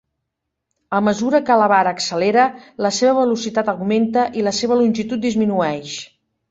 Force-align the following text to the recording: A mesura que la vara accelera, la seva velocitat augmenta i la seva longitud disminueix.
A 0.99 1.01
mesura 1.07 1.41
que 1.49 1.57
la 1.63 1.67
vara 1.73 1.93
accelera, 1.97 2.47
la 2.87 2.93
seva 3.01 3.15
velocitat 3.21 3.73
augmenta 3.77 4.27
i 4.43 4.49
la 4.51 4.59
seva 4.63 4.83
longitud 4.85 5.27
disminueix. 5.29 5.99